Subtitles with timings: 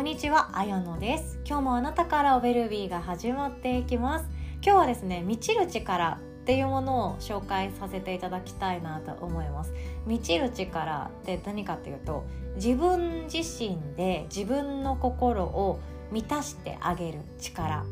[0.00, 1.38] こんにちは、あやのです。
[1.44, 4.24] 今日もあなたからおベルビーが始まっていきます。
[4.64, 9.74] 今日はですね、満ちる力っていうものを紹介させていただきたいなと思います。
[10.06, 15.80] 満ちる力って何かっていうと自分自身で自分の心を
[16.10, 17.84] 満たしてあげる力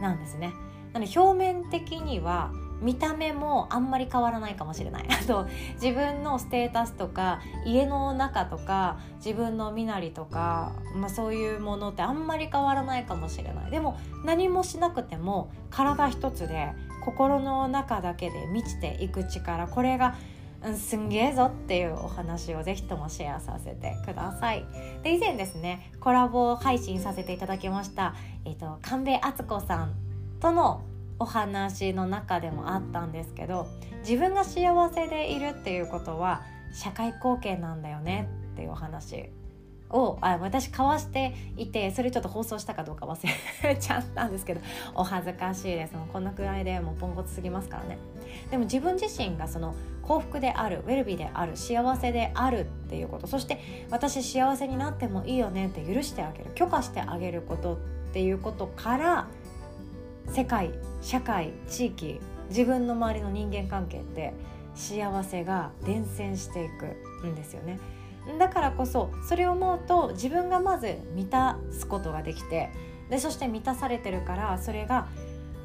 [0.00, 0.52] なんですね。
[0.92, 2.50] なので表面的には
[2.82, 5.46] 見た目もあんまり変わらないかもしれない あと
[5.80, 16.72] 自分のステータスとか家の中とか自分の身なりとか、まあ、そういうものってあんまり変わらないかもしれないでも何もしなくても体一つで
[17.04, 20.14] 心の中だけで満ちていく力これが
[20.64, 24.64] うん、すんげえぞっていうお話をぜひともシェアさせてください。
[25.02, 28.14] で以前ですねコラボ配信させていただきました、
[28.44, 29.94] えーと、神戸敦子さん
[30.40, 30.82] との
[31.18, 33.66] お話の中でもあったんですけど
[34.00, 39.30] 自分が幸せでいるっていうことは社会貢献なんだよねっていうお話
[39.92, 43.18] をあ私交わしていてそれちょっと放送したかどうか忘
[43.62, 44.60] れちゃったんですけど
[44.94, 45.94] お恥ずかしいです。
[45.94, 47.98] もうこんなくらいでもうポンコツすぎますからね。
[48.50, 57.76] でも自分自身がその幸福であるウェルビーである幸せであるっていうことそして私幸せになってもいいよねって許してあげる許可してあげることっ
[58.12, 59.28] ていうことから
[60.28, 60.70] 世界
[61.00, 64.34] 社会地域自分の周りの人間関係って
[64.74, 67.78] 幸せが伝染していくんですよね。
[68.38, 72.70] だからこそそれを思うと自分がまず満たすことができて
[73.10, 75.08] でそして満たされてるからそれが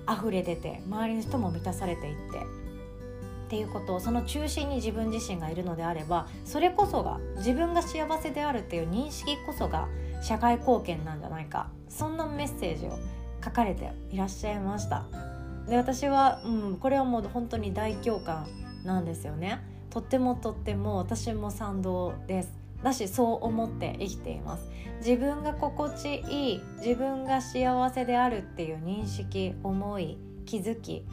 [0.10, 9.88] 溢れ出て周りの人も満たされていってっていうことをその中心に自分自身がいるのであればそれこそが自分が幸せであるっていう認識こそが
[10.22, 11.70] 社会貢献なんじゃないか。
[11.90, 12.98] そんなメッセージを
[13.48, 15.06] 書かれていらっしゃいました。
[15.68, 18.48] で私は、うん、これはもう本当に大共感
[18.84, 19.62] なんですよね。
[19.90, 22.54] とってもとっても私も賛同です。
[22.84, 24.70] だしそう思って生きています。
[25.00, 31.06] 自分が心地いい自分が幸せであるっていう認識思い気づき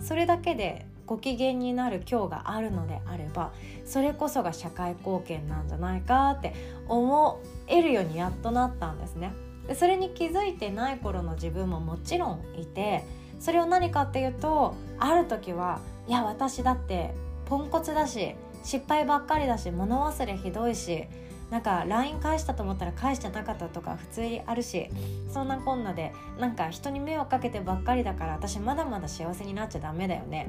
[0.00, 3.52] それだけでご機嫌になる今日があるのであれば
[3.84, 6.54] それこそが社会貢献なんじゃないかって
[6.88, 9.32] 思えるようにやっとなったんですね。
[9.66, 13.04] でそれに気づいてない頃の自分ももちろんいて
[13.40, 17.14] それを何かっていうとある時はいや私だって
[17.46, 18.34] ポンコツだし
[18.64, 21.04] 失敗ばっかりだし物忘れひどいし
[21.50, 24.88] なんか LINE 返したと思ったら返してなかったとか普通にあるし
[25.32, 30.48] そんなこんなでなんか人に迷惑かけてばっかりだから私まだまだ幸せになっちゃダメだよね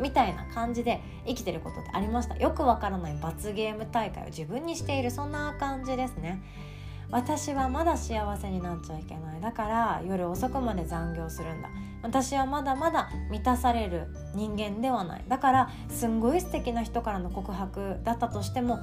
[0.00, 2.36] みたいな感じで生きてることってありました。
[2.36, 6.42] よくわからない罰ゲーム大会を自分にしているそんな感じですね。
[7.10, 9.40] 私はまだ幸せになっちゃいけない。
[9.40, 11.68] だから夜遅くまで残業するんだ。
[12.02, 15.24] 私はまだまだ満たされる人間ではない。
[15.28, 18.80] だからすんごい素敵な人からの告白だったとしても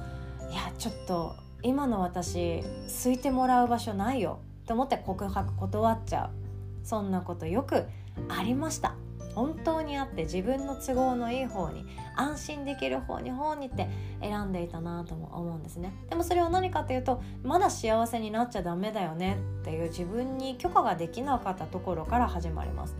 [0.50, 2.62] いやちょっと今の私
[3.04, 4.40] 好いてもらう場所ないよ。
[4.66, 6.86] と思って告白断っちゃう。
[6.86, 7.84] そんなことよく
[8.28, 8.94] ありました。
[9.40, 13.88] 本当にあって自分の都合のいい方に安心できる方に方にって
[14.20, 15.94] 選んでいたなとも思うんですね。
[16.10, 22.94] でもそれは何かというとまだ幸せになっちゃダメだよねっていう自分に許可ができなかったところから始まります。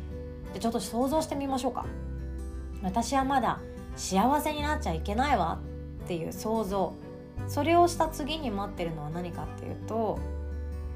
[0.55, 1.85] でちょっと想像してみましょうか。
[2.83, 3.61] 私はまだ
[3.97, 5.59] 幸せになっちゃいけないわ
[6.05, 6.95] っていう想像。
[7.49, 10.19] それをした次に待ってるのは何かっていうと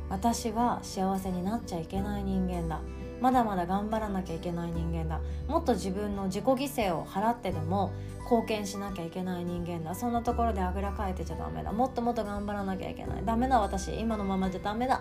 [0.08, 2.80] 私は幸せになっちゃいけない人間だ。
[3.24, 5.18] まだまだ頑張らなきゃいけない人間だ。
[5.48, 7.90] もっと自分の自己犠牲を払ってでも
[8.24, 9.94] 貢献しなきゃいけない人間だ。
[9.94, 11.72] そんなところであぐらかいてちゃダメだ。
[11.72, 13.24] もっともっと頑張らなきゃいけない。
[13.24, 15.00] ダメだ私今のままじゃダメだ。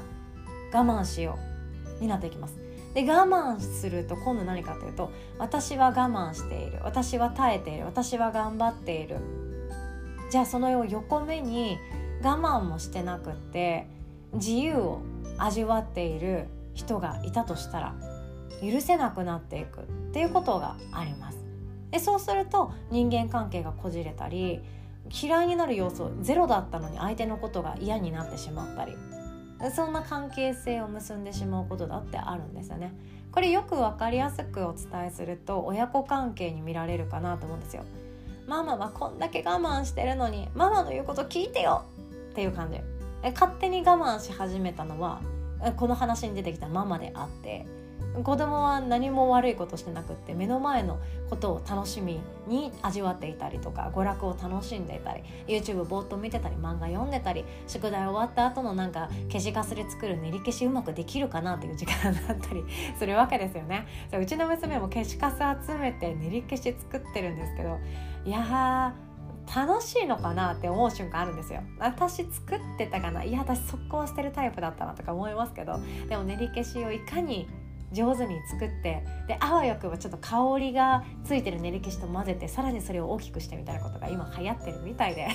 [0.72, 1.38] 我慢しよ
[2.00, 2.58] うになっていきます。
[2.94, 6.80] で我慢すると今度何かというと私は我慢している。
[6.82, 7.84] 私は耐えている。
[7.84, 9.18] 私は頑張っている。
[10.32, 11.78] じゃあその横目に
[12.24, 13.86] 我慢もしてなくって
[14.32, 15.02] 自由を
[15.38, 18.13] 味わっている人がいたとしたら
[18.72, 21.38] 許せなくなっていくっていうことがあります。
[21.92, 24.62] でそうすると人間関係がこじれたり
[25.12, 28.96] 嫌いになる要素ゼロだったのに相手のことが嫌になってしまったり
[29.76, 32.94] そんな関係性を結んでしまうことだってあるんですよね。
[33.32, 37.84] これよく分かりやすくお伝えすると親子関係に見られるかなと思うんですよ。
[38.48, 41.84] ママはこんだけ我慢してるのにママの言うこと聞いてよ
[42.32, 42.80] っていう感じ。
[43.32, 45.22] 勝手に我慢し始めたのは
[45.78, 47.66] この話に出てきたママであって
[48.22, 51.00] 子供は何も悪いことしてなくって目の前の
[51.30, 62.64] ことを楽しみに味わっていたりとか娯楽を楽しんでいたり YouTube ぼーっと見てたり漫画読んでたり宿題終わった後のなんか消しカスで作る練り消しうまくできるかなっていう時間だったり
[63.00, 63.88] するわけですよね。
[64.20, 65.38] うちの娘も消しカス
[65.68, 67.80] 集めて練り消し作ってるんですけど
[68.26, 68.94] いや
[69.56, 71.62] 楽しいのかなって思う瞬間あるんですよ。
[71.80, 77.50] 私作ってたかないや私速攻捨てるタイプだったなとか思いますけどでも練り消しをいかに
[77.94, 85.28] 上手に作ってであわよくばちょっと香りがついてる練り消しと混ぜてさらにそれを大きくしてみたいなことが今流行ってるみたいで。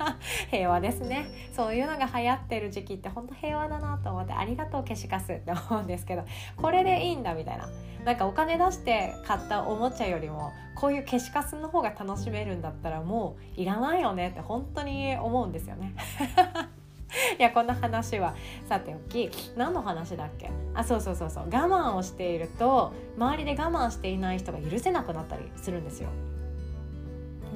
[0.50, 1.26] 平和ですね。
[1.52, 6.24] そういうのが流行ってる時期って本当平和だなと思ってありがとう消しカスって思うんですけど。
[6.56, 7.68] これでいいんだみたいな。
[8.04, 15.94] なんかお金出して買ったおもちゃよりもこういう消しカスの方が楽しめるんだったらもういらないよねって本当に思うんですよね。
[17.38, 18.34] いやこんな話は
[18.68, 20.50] さておき何の話だっけ？
[20.74, 21.44] あそうそうそうそう。
[21.44, 26.08] 我慢をしていると周りで我慢していない人が許せなくなったりするんですよ。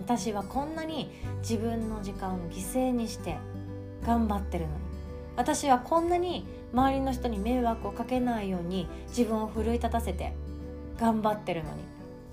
[0.06, 1.10] 私はこんなに
[1.40, 3.37] 自分の時間を犠牲にして
[4.06, 4.81] 頑張ってるのに。
[5.37, 10.34] 私はこんなに周りの人に迷惑をかけないように自分を奮い立たせて
[10.99, 11.82] 頑張ってるのに。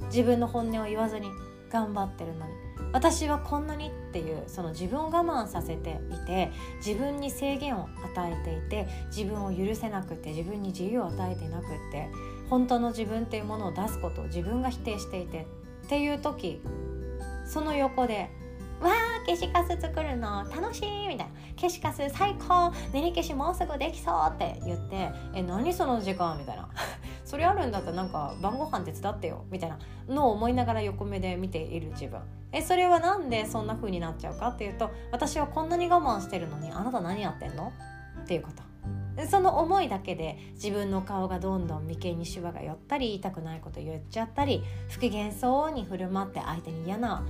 [0.08, 1.30] 自分の本音を言わずに
[1.70, 2.54] 頑張ってるのに。
[2.96, 12.08] 私はこんなにっていうその自分を我慢させていて自分に制限を与えていて自分を許せなくて自分に自由を与えてなくて
[12.50, 15.46] 本当の自分っていうものを出すことを自分が否定していて
[15.86, 16.62] っていう時
[17.46, 18.30] その横で
[18.80, 26.70] 「わー消しカス作るの楽しい!」みたいな「消しカス最高練り消しもうすぐできそう!」って言って「え何その時間?」みたいな
[27.26, 29.78] それあるんだったらなんか晩ご飯手伝ってよみたいな
[30.08, 32.22] のを思いながら横目で見ている自分。
[32.52, 37.74] えそれは何でそんな風になっちゃうかっていうと私はこんなに我慢してるのにあなた何やってんの？
[38.24, 38.64] っていうこと。
[39.28, 47.26] その思いだけで自分の顔がどんどん眉間にしわが寄ったり痛くないこと言っちゃったり不機嫌そうに振る舞って相手に嫌な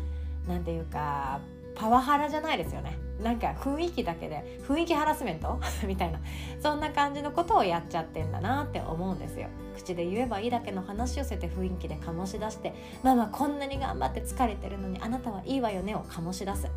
[0.48, 1.40] なんていうか
[1.76, 2.98] パワハラじゃないですよね。
[3.22, 5.60] なんか雰囲気だけで雰囲気ハラスメント？
[5.88, 6.20] みたいな。
[6.62, 9.48] そんな感じのことをやっちゃってんだなって思うんですよ。
[9.76, 12.74] 口で言えばいいだけの話をせて雰囲気で醸し出して
[13.04, 16.68] まあまあこんなに頑張って疲れてるのにあなたはいいわよねを醸し出す。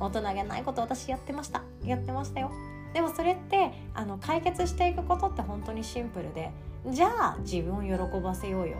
[0.00, 1.62] 大人げないこと私やってました。
[1.84, 2.50] やってましたよ。
[2.94, 6.50] でもそれってあの解決していくことって本当にシンプルで
[6.86, 8.78] じゃあ自分を喜ばせようよ。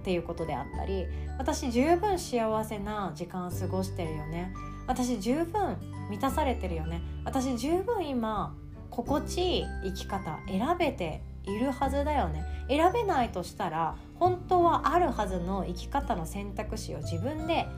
[0.04, 1.06] ていうことであったり
[1.38, 4.52] 私十分幸せな時間を過ごしてるよね。
[4.88, 5.76] 私十分
[6.10, 7.02] 満たされてるよね。
[7.24, 8.56] 私十分今
[8.90, 12.42] 心地いい生き方選べているはずだよね。
[12.68, 17.68] 選べないとしたら本当はあるはずの生き方の選択肢を自分で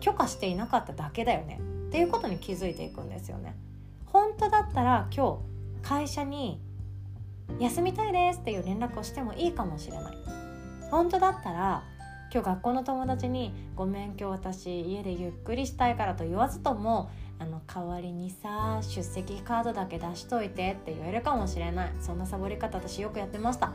[0.00, 1.60] 許可していなかっただけだよね。
[1.88, 3.56] っていうことに気づいていくんですよね。
[4.06, 5.38] 本当だったら今
[5.82, 6.60] 日会社に
[7.60, 10.16] 休みたいですっていう連絡をしてもいいかもしれない。
[10.90, 11.84] 本当だったら
[12.32, 21.92] 今日学校の友達に「ごめん今日私家でゆっくりしたいから」と言わずともあの代わりにさ出席カードだけ出しといてって言えるかもしれない。
[22.00, 23.72] そんなサボり方私よくやってました。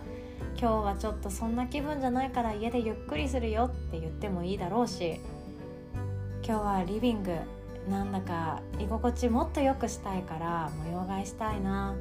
[0.59, 5.19] 今日はちょっとそんな気分じゃないから家でゆっくりするよって言ってもいいだろうし
[6.45, 7.35] 今日はリビング
[7.89, 11.95] なんだか居心地もっと良くしたいから模様替えしたいな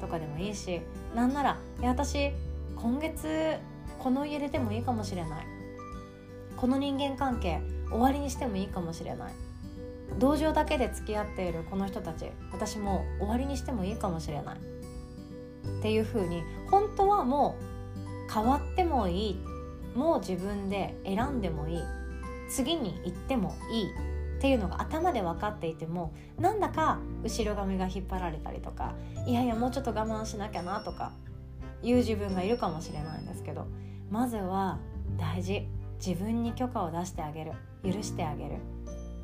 [0.00, 0.80] とかでもいいし
[1.14, 2.32] なんならいや私
[2.76, 3.56] 今月
[3.98, 5.51] この家出てもいいかもしれない。
[6.62, 7.60] この人間関係
[7.90, 9.32] 終わりにしてもいいかもしれない。
[10.20, 14.58] 同情だけで付き合っているこの人たち私も終わりにしてもいいかもしれない。
[15.80, 17.56] っていう風に本当はも
[18.30, 19.40] う変わってもいい。
[19.96, 21.82] もう自分で選んでもいい。
[22.48, 23.90] 次に行ってもいい。
[24.38, 28.94] っていうのが頭で分かっていてもなんだか後ろ髪が引っ張られたりとか
[29.26, 31.12] いやいやもうちょっと我慢しなきゃなとか
[31.80, 33.66] いう自分がいるかもしれないんですけど
[34.10, 34.78] まずは
[35.16, 35.68] 大事。
[36.04, 37.52] 自分に許可を出してあげる。
[37.84, 38.56] 許してあげる。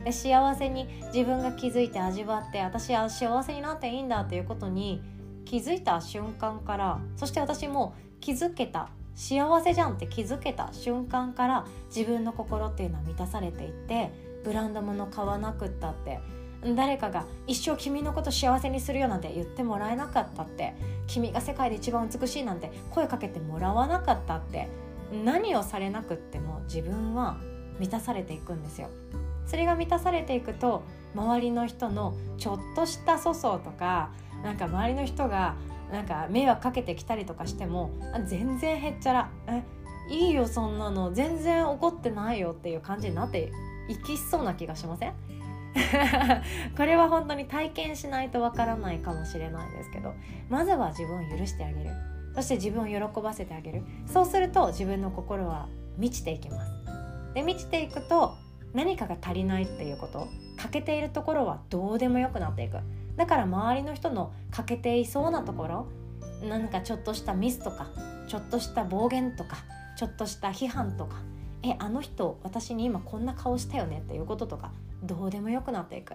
[0.04, 5.02] で幸せに自分が気づいて味わって私は幸せになっていいんだっていうことに
[5.44, 14.12] 気づいた瞬間からそして私も気づけた幸せじゃんって気づけた瞬間から自分の心っていうのは満たされていって
[14.44, 16.20] ブランド物買わなくったって
[16.76, 20.74] 誰かが一生君のこと幸せにするよなんて言ってもらえなかったって
[21.06, 24.68] 君が世界で一番美しいなんて声かけてもらわなかったって
[25.12, 27.36] 何をされなくっても自分は
[27.78, 28.88] 満たされていくんですよ。
[29.46, 30.82] それが満たされていくと
[31.14, 34.10] 周りの人のちょっとした粗相とか
[34.42, 35.56] なんか周りの人が
[35.90, 37.90] なんか迷惑かけてきたりとかしても
[38.26, 39.62] 全然へっちゃらえ
[40.10, 43.50] いいよそんなの全然怒ってないよっていう感じになって
[43.88, 45.14] いきそうな気がしません？
[46.76, 50.12] これは本当に体験しないとわからないかもしれないですけど
[50.50, 51.90] まずは自分を許してあげる。
[52.38, 53.82] そして自分を喜ばせてあげる。
[54.06, 55.66] そうすると自分の心は
[55.96, 56.72] 満ちていきます。
[57.34, 58.36] で満ちていくと
[58.72, 62.78] 何かが足りないっていうこと欠けているところはどうでもよくなっていく。
[63.16, 65.86] だから周りの人の欠けていそうなところ
[66.48, 67.88] 何かちょっとしたミスとか
[68.28, 69.56] ちょっとした暴言とか
[69.96, 71.16] ちょっとした批判とか
[71.64, 74.70] えあの人私に今こんな顔したよねっていうこととか
[75.02, 76.14] どうでもよくなっていく。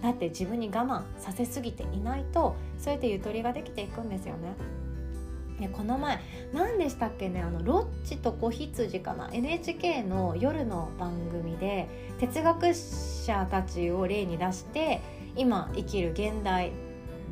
[0.00, 4.81] だって自分に我慢させすぎていないとそうやってゆとりができていくんですよね。
[5.62, 6.20] ね、この前
[6.52, 11.88] 何でしたっけねあのロッチと子羊かな NHK の夜の番組で
[12.18, 15.00] 哲学者たちを例に出して
[15.36, 16.72] 今生きる現代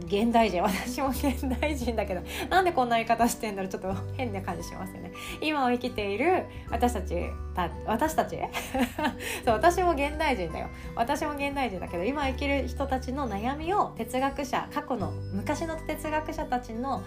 [0.06, 5.12] 現代人私も現代人だけどなんでこんな言い方してんだろうちょっと変な感じしますよね。
[5.42, 7.16] 今を生きている私たち
[7.54, 8.38] た私たち？
[9.44, 10.68] そう私も現代人だよ。
[10.94, 17.02] 私も現代人だけど今生きる人たちの悩みを哲学者過去の昔の哲学者たちの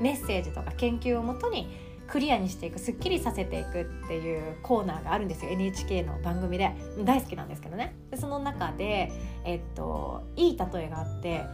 [0.00, 1.68] メッセージとか研究をもとに
[2.06, 6.70] クリアにしていくすっきりさせていくっていうコーナーがあるんですよ NHK の番組で。
[7.04, 7.94] 大好きなんですけどね。
[8.10, 9.10] でその中で、
[9.44, 11.44] えっと、いい例えがあって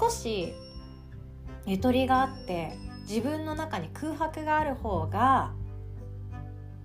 [0.00, 0.52] 少し
[1.66, 2.72] ゆとりがあって
[3.08, 5.52] 自分の中に空白がある方が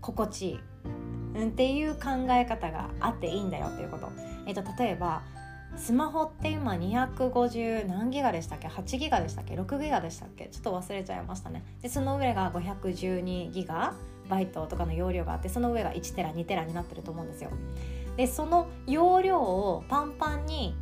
[0.02, 0.60] 心地いい、
[1.36, 4.10] うん、っていう考え方があっていいんだよっていうこと。
[4.46, 5.24] えっと、例えば
[5.78, 10.46] スマホって今250何ギガでしたっけ？8ギガでしたっけ？6ギガでしたっけ？
[10.46, 11.64] ちょっと忘れちゃいましたね。
[11.82, 13.94] でその上が512ギガ
[14.30, 17.52] バイトとかの容量があってその上が1テラ2テラになってると思うんですよ。
[18.18, 20.76] でその容量をパンパンに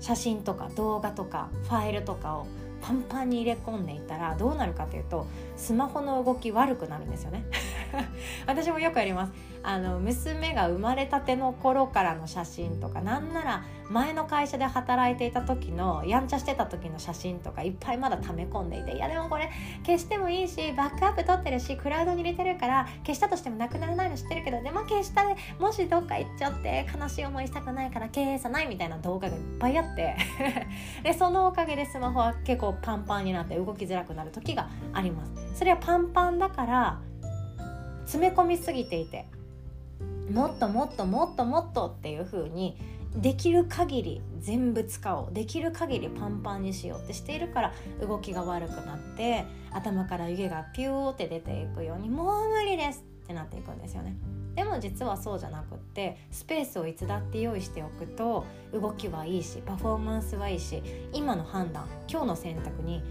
[0.00, 2.46] 写真とか動画とかファイルとかを
[2.80, 5.26] パンパンに入れ込んでいったらどうなるかというと
[5.56, 7.44] スマホの動き悪くなるんですよね。
[8.46, 9.32] 私もよくやります。
[9.64, 19.50] あの娘が生まれたての頃からの写真とかなんなら前の会社で働いていた時のやんちゃしてた時の写真とかいっぱいまだ溜め込んでいていやでもこれ
[19.84, 30.16] 消してもいいしバックアップ取ってるしクラウドに入れてるから消したとしてもなくならないの知ってるけどでも消したでもしどっか行っちゃって悲しい思いしたくないから消さないみたいな動画がいっぱいあって
[31.04, 35.32] でそのおかげでスマホは結構パンパンになって動きづらくなる時があります。
[35.54, 37.00] それはパンパンだから
[38.04, 39.26] 詰め込みすぎていて
[40.30, 42.76] もっともっともっともっとっていう風に
[43.16, 54.16] できる限り全部使おうできる限りパンパンにしようってしているから動きが悪くなって頭から湯気がピューって出ていくようにもう無理ですってなっていくんですよね。
[54.54, 60.82] でも実はそうじゃなくってスペースをいつだって用意しておくと動きはいいしパフォーマンスはいいし
[61.14, 63.02] 今の判断今日の選択に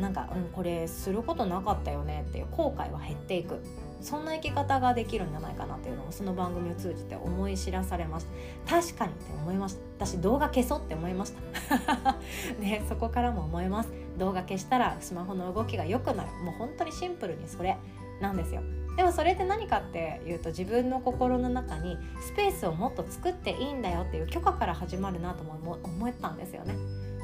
[0.00, 3.62] なんか、うん、これすることなかったよねっていう後悔は減っていく。
[4.00, 8.26] そんな生き方ができるんじゃないかなっていうのをその番組を通じて思い知らされまし
[8.66, 8.76] た。
[8.80, 10.06] 確かにって思いました。
[10.06, 12.16] 私動画消そうって思いました。
[12.60, 13.92] ねそこからも思います。
[14.18, 16.30] 動画消したらスマホの動きが良くなる。
[16.44, 17.76] もう本当にシンプルにそれ
[18.20, 18.62] なんですよ。
[18.96, 26.74] でもそれって何かっていうと自分の心の中にスペースをもっと作っていいんだよっていう許可から始まるなとも思ったんですよね。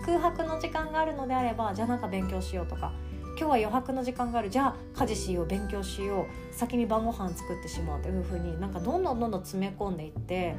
[0.05, 2.93] 空白の時間があるのであればじゃあなんか勉強しようとか
[3.37, 4.51] 今日は余白の時間がある。
[4.51, 5.47] じゃあ家事しよう。
[5.47, 6.55] 勉強しよう。
[6.55, 10.55] 先に晩ご飯作ってしまうというふうになんかどんどんどんどん詰め込んでいって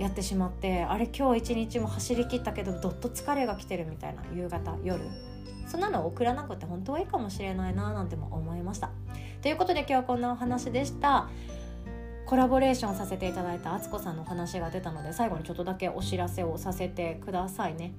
[0.00, 4.22] やってしまってあれ今日一日も走り切ったけどどっと疲れが来てるみたいな。
[4.34, 5.00] 夕方夜。
[5.68, 8.90] そんなの送らなくて本当はいいかもしれないななんても思いました。
[9.42, 11.28] ということで今日はこんなお話でした。
[12.26, 17.92] コラボレーションさせていただいたあつこさんのお話が出たので最後にちょっとだけお知らせをさせてくださいね。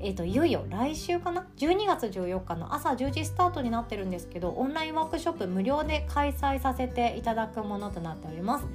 [0.00, 8.66] えーと、いよいよ来週かな？12月14日の朝10時スタートになってるんですけどオンラインワークショップ無料で開催させていただくものとなっております。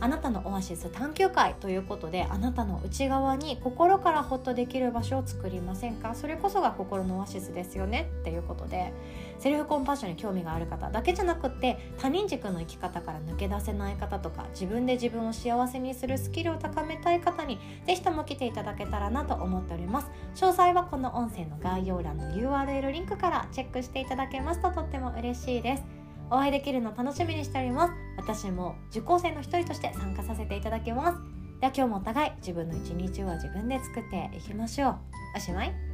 [0.00, 6.14] あなたのオアシス探求会ということであなたの内側に心からホッとできる場所を作りませんか？
[6.14, 8.10] それこそが心のオアシスですよね？
[8.20, 8.92] っていうことで
[9.38, 20.10] セルフコンパッションに興味がある方だけじゃなくって他人軸の生き方から抜け出せない方とか自分で自分を幸せにするスキルを高めたい方にぜひとも来ていただけたらなと思っております。
[20.34, 24.62] 詳細はこの音声の概要欄の URL リンクからチェックしていただけます。
[24.62, 25.99] ととっても嬉しいです。
[26.30, 27.92] お会いできるの楽しみにしております。
[28.16, 31.18] 私も受講生の一人として参加させていただきます。
[31.60, 34.96] では今日もお互い自分の一日は自分で作っていきましょう。
[35.36, 35.89] おしまい。